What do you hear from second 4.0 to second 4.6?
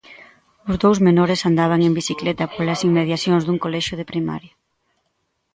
primaria.